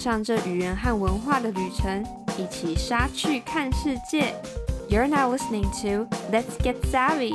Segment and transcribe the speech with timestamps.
[0.00, 2.02] 上这语言和文化的旅程，
[2.38, 4.34] 一起杀去看世界。
[4.88, 7.34] You're now listening to Let's Get Savvy.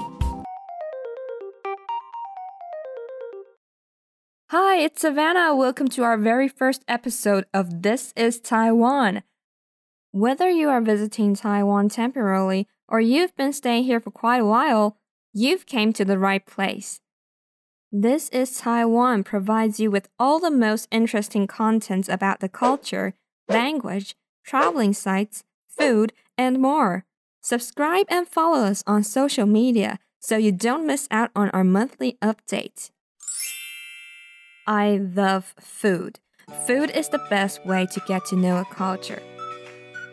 [4.50, 5.56] Hi, it's Savanna.
[5.56, 9.22] Welcome to our very first episode of This is Taiwan.
[10.12, 14.98] Whether you are visiting Taiwan temporarily or you've been staying here for quite a while,
[15.34, 17.00] you've came to the right place.
[17.98, 23.14] This is Taiwan provides you with all the most interesting contents about the culture,
[23.48, 27.06] language, traveling sites, food, and more.
[27.42, 32.18] Subscribe and follow us on social media so you don't miss out on our monthly
[32.22, 32.92] update.
[34.68, 36.20] I love food.
[36.68, 39.24] Food is the best way to get to know a culture.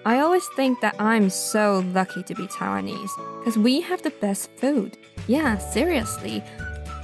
[0.07, 4.51] I always think that I'm so lucky to be Taiwanese because we have the best
[4.57, 4.96] food.
[5.27, 6.45] Yeah, seriously.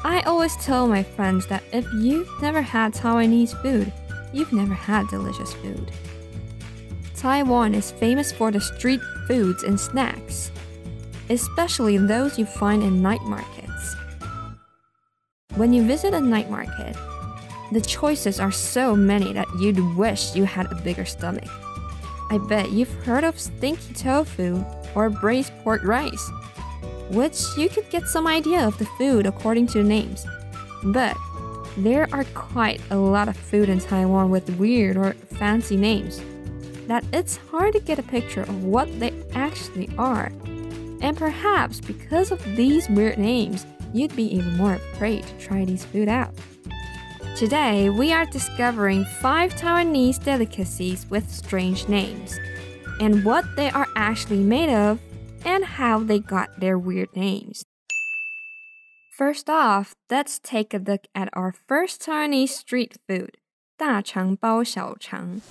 [0.05, 3.93] I always tell my friends that if you've never had Taiwanese food,
[4.33, 5.91] you've never had delicious food.
[7.17, 10.53] Taiwan is famous for the street foods and snacks,
[11.31, 13.97] especially those you find in night markets.
[15.57, 16.95] When you visit a night market,
[17.73, 21.51] the choices are so many that you'd wish you had a bigger stomach.
[22.31, 26.31] I bet you've heard of stinky tofu or braised pork rice
[27.11, 30.27] which you could get some idea of the food according to the names.
[30.85, 31.17] But
[31.77, 36.21] there are quite a lot of food in Taiwan with weird or fancy names
[36.89, 40.33] that it's hard to get a picture of what they actually are.
[41.01, 45.85] And perhaps because of these weird names, you'd be even more afraid to try these
[45.85, 46.35] food out.
[47.37, 52.37] Today, we are discovering five Taiwanese delicacies with strange names
[53.01, 54.99] and what they are actually made of
[55.46, 57.64] and how they got their weird names.
[59.12, 63.38] First off, let's take a look at our first Chinese street food,
[63.78, 65.42] 大肠包小肠.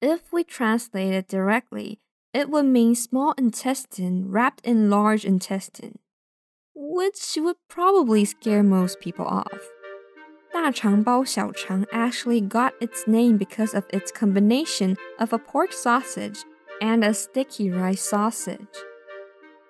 [0.00, 1.98] If we translate it directly,
[2.32, 5.98] it would mean small intestine wrapped in large intestine,
[6.74, 9.60] which would probably scare most people off.
[10.52, 16.44] 大肠包小肠 actually got its name because of its combination of a pork sausage
[16.81, 18.75] and a sticky rice sausage.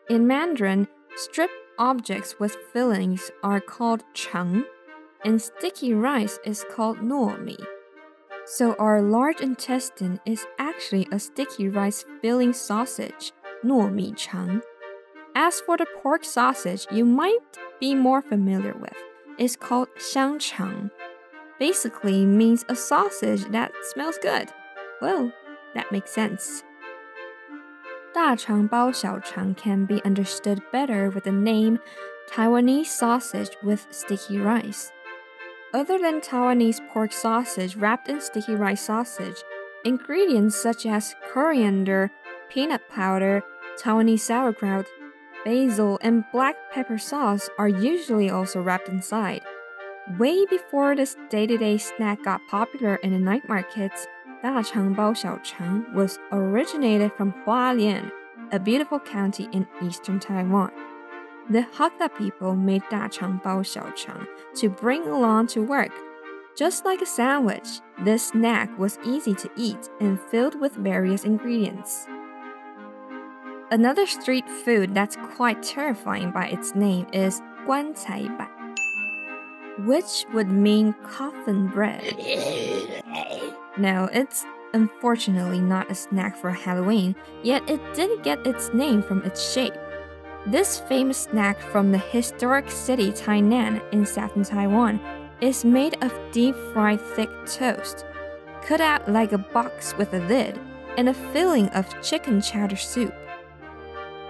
[0.10, 4.66] In Mandarin, strip objects with fillings are called chang,
[5.24, 7.58] and sticky rice is called nuomi.
[8.46, 13.32] So our large intestine is actually a sticky rice filling sausage,
[13.64, 14.62] nuomi chang.
[15.34, 17.40] As for the pork sausage you might
[17.80, 18.96] be more familiar with,
[19.40, 20.92] it's called xiangchang.
[21.60, 24.50] Basically means a sausage that smells good.
[25.02, 25.32] Well,
[25.74, 26.65] that makes sense.
[28.15, 31.79] 大肠包小肠 can be understood better with the name
[32.29, 34.91] Taiwanese sausage with sticky rice.
[35.73, 39.43] Other than Taiwanese pork sausage wrapped in sticky rice sausage,
[39.85, 42.11] ingredients such as coriander,
[42.49, 43.43] peanut powder,
[43.81, 44.87] Taiwanese sauerkraut,
[45.45, 49.43] basil, and black pepper sauce are usually also wrapped inside.
[50.19, 54.07] Way before this day to day snack got popular in the night markets,
[54.45, 58.11] 大肠包小肠 was originated from Hualien,
[58.51, 60.71] a beautiful county in eastern Taiwan.
[61.51, 65.93] The Hakka people made 大肠包小肠 to bring along to work.
[66.57, 72.07] Just like a sandwich, this snack was easy to eat and filled with various ingredients.
[73.71, 78.49] Another street food that's quite terrifying by its name is 棺材板
[79.87, 82.03] which would mean coffin bread.
[83.78, 89.22] No, it's unfortunately not a snack for Halloween, yet it did get its name from
[89.24, 89.74] its shape.
[90.48, 95.00] This famous snack from the historic city Tainan in southern Taiwan
[95.42, 98.06] is made of deep fried thick toast,
[98.62, 100.60] cut out like a box with a lid,
[100.98, 103.14] and a filling of chicken chowder soup.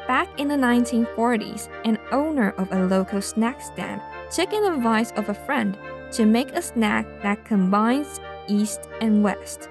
[0.07, 5.29] Back in the 1940s, an owner of a local snack stand took an advice of
[5.29, 5.77] a friend
[6.11, 9.69] to make a snack that combines East and West.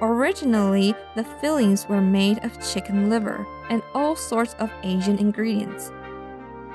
[0.00, 5.92] Originally, the fillings were made of chicken liver and all sorts of Asian ingredients.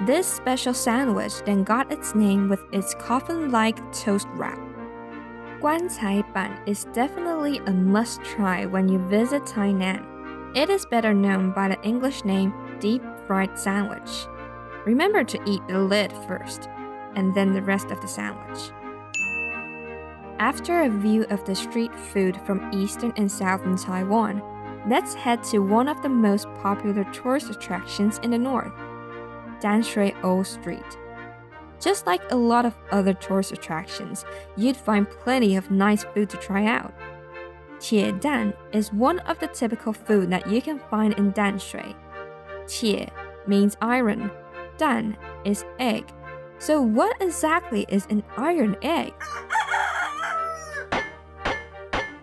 [0.06, 4.60] This special sandwich then got its name with its coffin like toast wrap.
[5.60, 10.56] Guancai Ban is definitely a must try when you visit Tainan.
[10.56, 14.28] It is better known by the English name deep fried sandwich.
[14.86, 16.70] Remember to eat the lid first,
[17.16, 18.72] and then the rest of the sandwich.
[20.40, 24.44] After a view of the street food from eastern and southern Taiwan,
[24.88, 28.72] let's head to one of the most popular tourist attractions in the north,
[29.60, 30.86] Danshui Old Street.
[31.80, 34.26] Just like a lot of other tourist attractions,
[34.56, 36.94] you'd find plenty of nice food to try out.
[37.80, 41.96] Tie Dan is one of the typical food that you can find in Danshui.
[42.68, 43.12] Tie
[43.48, 44.30] means iron,
[44.78, 46.14] Dan is egg.
[46.60, 49.14] So, what exactly is an iron egg?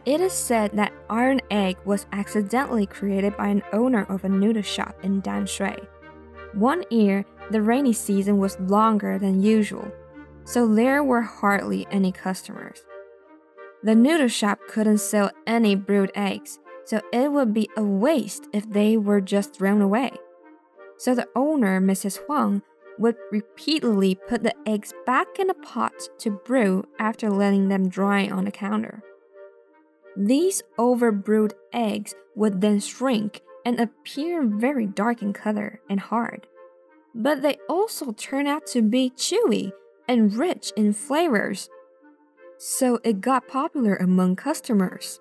[0.06, 4.62] It is said that iron egg was accidentally created by an owner of a noodle
[4.62, 5.87] shop in Danshui.
[6.53, 9.91] One year, the rainy season was longer than usual,
[10.45, 12.85] so there were hardly any customers.
[13.83, 18.69] The noodle shop couldn't sell any brewed eggs, so it would be a waste if
[18.71, 20.11] they were just thrown away.
[20.99, 22.19] So the owner, Mrs.
[22.19, 22.62] Huang,
[22.99, 28.29] would repeatedly put the eggs back in a pot to brew after letting them dry
[28.29, 29.03] on the counter.
[30.16, 36.48] These overbrewed eggs would then shrink and appear very dark in color and hard.
[37.13, 39.71] But they also turn out to be chewy
[40.07, 41.69] and rich in flavors.
[42.57, 45.19] So it got popular among customers.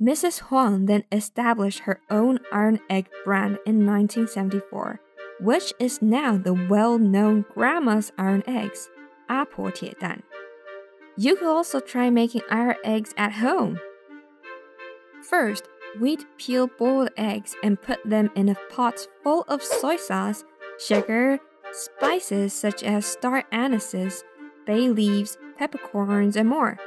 [0.00, 0.40] Mrs.
[0.40, 5.00] Huang then established her own iron egg brand in 1974,
[5.40, 8.90] which is now the well known Grandma's Iron Eggs,
[9.28, 10.22] 阿婆铁蛋.
[11.16, 13.78] You could also try making iron eggs at home.
[15.29, 15.67] First,
[15.99, 20.43] we'd peel boiled eggs and put them in a pot full of soy sauce,
[20.79, 21.39] sugar,
[21.71, 24.23] spices such as star anise,
[24.65, 26.77] bay leaves, peppercorns, and more.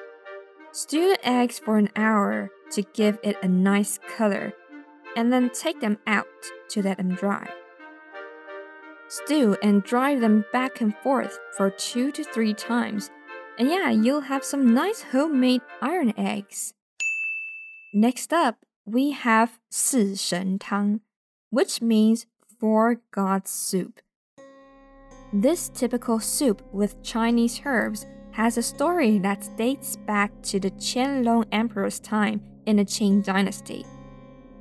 [0.72, 4.52] Stew the eggs for an hour to give it a nice color,
[5.16, 6.26] and then take them out
[6.70, 7.48] to let them dry.
[9.06, 13.10] Stew and dry them back and forth for two to three times,
[13.58, 16.74] and yeah, you'll have some nice homemade iron eggs.
[17.93, 21.01] Next up, we have 四神汤,
[21.49, 22.25] which means
[22.59, 23.99] four gods soup.
[25.31, 31.45] This typical soup with Chinese herbs has a story that dates back to the Qianlong
[31.51, 33.85] Emperor's time in the Qing dynasty,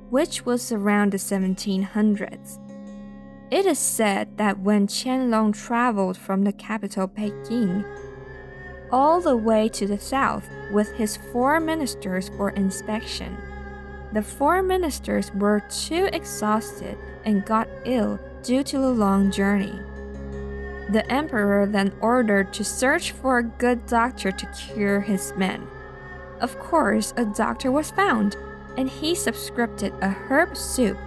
[0.09, 2.59] which was around the 1700s.
[3.51, 7.83] It is said that when Qianlong traveled from the capital Peking
[8.90, 13.36] all the way to the south with his four ministers for inspection,
[14.12, 19.78] the four ministers were too exhausted and got ill due to the long journey.
[20.90, 25.66] The emperor then ordered to search for a good doctor to cure his men.
[26.40, 28.36] Of course, a doctor was found,
[28.76, 30.98] and he subscribed a herb soup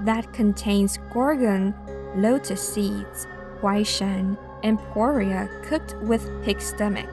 [0.00, 1.74] that contains gorgon,
[2.16, 3.26] lotus seeds,
[3.60, 7.08] huaishan, and poria cooked with pig stomach.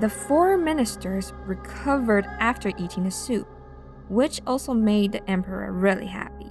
[0.00, 3.48] The four ministers recovered after eating the soup
[4.08, 6.50] which also made the emperor really happy.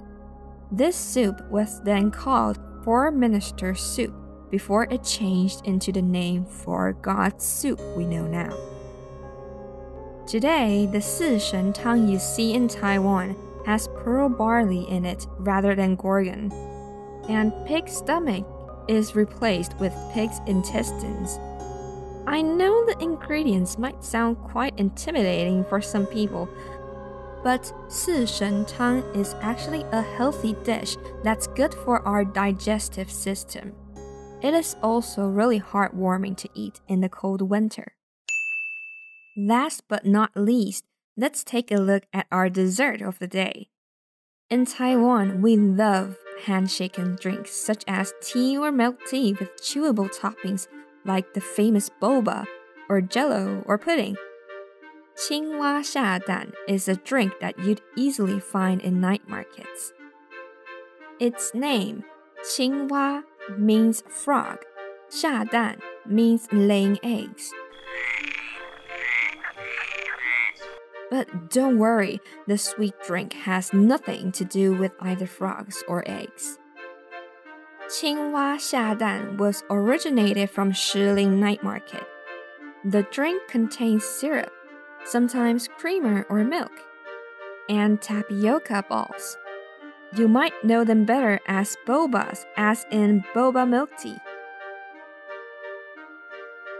[0.72, 4.14] This soup was then called Four Ministers Soup
[4.50, 8.56] before it changed into the name Four Gods Soup we know now.
[10.26, 11.38] Today, the Si
[11.72, 16.50] Tang you see in Taiwan has pearl barley in it rather than gorgon,
[17.28, 18.46] and pig stomach
[18.88, 21.38] is replaced with pig's intestines.
[22.26, 26.48] I know the ingredients might sound quite intimidating for some people,
[27.42, 33.74] but Si Shen Tang is actually a healthy dish that's good for our digestive system.
[34.42, 37.94] It is also really heartwarming to eat in the cold winter.
[39.36, 40.84] Last but not least,
[41.16, 43.68] let's take a look at our dessert of the day.
[44.48, 50.67] In Taiwan, we love handshaken drinks such as tea or milk tea with chewable toppings
[51.05, 52.45] like the famous boba
[52.89, 54.15] or jello or pudding.
[55.15, 59.91] 青蛙下蛋 is a drink that you'd easily find in night markets.
[61.19, 62.03] Its name,
[62.41, 63.23] 青蛙,
[63.57, 64.59] means frog.
[65.09, 67.51] 下蛋 means laying eggs.
[71.10, 76.58] But don't worry, the sweet drink has nothing to do with either frogs or eggs.
[77.86, 82.02] 青蛙下蛋 was originated from Shilin night market.
[82.84, 84.50] The drink contains syrup,
[85.04, 86.72] sometimes creamer or milk,
[87.68, 89.36] and tapioca balls.
[90.16, 94.18] You might know them better as bobas, as in boba milk tea.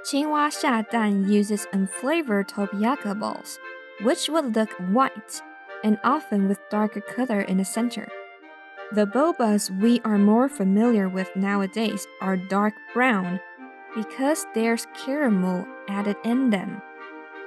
[0.04, 3.58] 青蛙下蛋 uses unflavored tapioca balls
[4.02, 5.42] which would look white
[5.82, 8.08] and often with darker color in the center.
[8.92, 13.40] The bobas we are more familiar with nowadays are dark brown
[13.94, 16.82] because there's caramel added in them.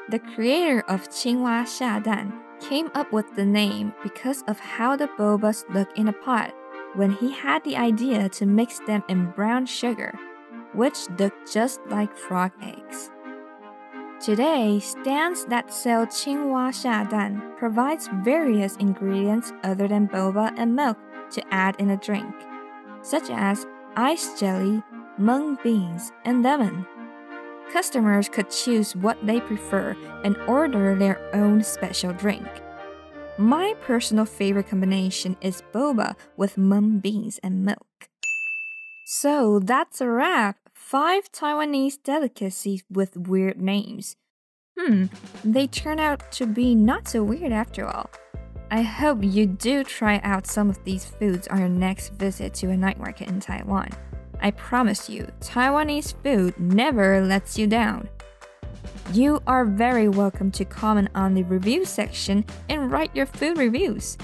[0.10, 5.64] The creator of Qingwa Xiadan came up with the name because of how the bobas
[5.74, 6.54] look in a pot
[6.96, 10.18] when he had the idea to mix them in brown sugar,
[10.74, 13.12] which looked just like frog eggs.
[14.20, 20.98] Today, stands that sell Qingwa Xiadan provides various ingredients other than boba and milk
[21.32, 22.34] to add in a drink,
[23.04, 24.82] such as ice jelly,
[25.20, 26.86] mung beans, and lemon.
[27.72, 32.48] Customers could choose what they prefer and order their own special drink.
[33.38, 38.10] My personal favorite combination is boba with mung beans and milk.
[39.06, 40.67] So that's a wrap.
[40.90, 44.16] Five Taiwanese delicacies with weird names.
[44.80, 45.08] Hmm,
[45.44, 48.10] they turn out to be not so weird after all.
[48.72, 52.70] I hope you do try out some of these foods on your next visit to
[52.70, 53.90] a night market in Taiwan.
[54.42, 58.08] I promise you, Taiwanese food never lets you down.
[59.12, 64.18] You are very welcome to comment on the review section and write your food reviews.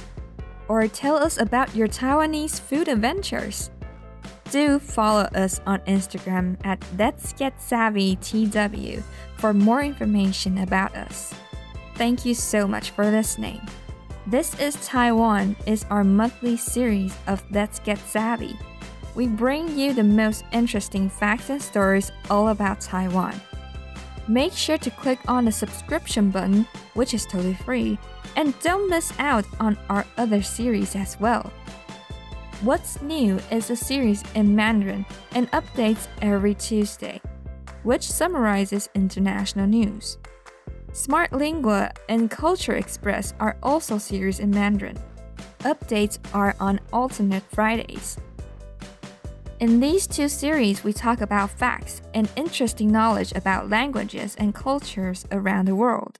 [0.70, 3.70] Or tell us about your Taiwanese food adventures.
[4.52, 9.02] Do follow us on Instagram at Let's Get Savvy TW
[9.38, 11.34] for more information about us.
[11.96, 13.62] Thank you so much for listening.
[14.28, 18.58] This is Taiwan is our monthly series of Let's Get Savvy.
[19.16, 23.40] We bring you the most interesting facts and stories all about Taiwan.
[24.28, 28.00] Make sure to click on the subscription button, which is totally free,
[28.36, 31.52] and don't miss out on our other series as well.
[32.64, 37.20] What's New is a series in Mandarin and updates every Tuesday,
[37.84, 40.18] which summarizes international news.
[40.94, 44.98] Smart Lingua and Culture Express are also series in Mandarin.
[45.60, 48.18] Updates are on alternate Fridays.
[49.60, 55.28] In these two series, we talk about facts and interesting knowledge about languages and cultures
[55.34, 56.18] around the world.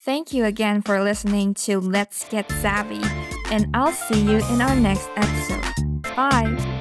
[0.00, 3.00] Thank you again for listening to Let's Get Savvy,
[3.54, 6.02] and I'll see you in our next episode.
[6.16, 6.73] Bye!